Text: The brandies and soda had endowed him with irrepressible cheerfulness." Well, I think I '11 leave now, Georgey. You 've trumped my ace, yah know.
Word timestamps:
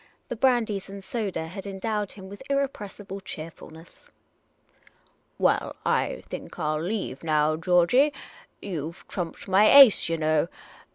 The 0.29 0.35
brandies 0.35 0.89
and 0.89 1.03
soda 1.03 1.45
had 1.45 1.67
endowed 1.67 2.13
him 2.13 2.27
with 2.27 2.41
irrepressible 2.49 3.19
cheerfulness." 3.19 4.07
Well, 5.37 5.75
I 5.85 6.23
think 6.25 6.57
I 6.57 6.71
'11 6.71 6.87
leave 6.89 7.23
now, 7.23 7.55
Georgey. 7.55 8.11
You 8.63 8.93
've 8.93 9.07
trumped 9.07 9.47
my 9.47 9.69
ace, 9.71 10.09
yah 10.09 10.17
know. 10.17 10.47